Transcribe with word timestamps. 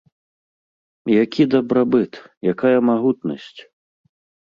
Які 1.23 1.43
дабрабыт, 1.53 2.11
якая 2.55 2.75
магутнасць?! 2.91 3.59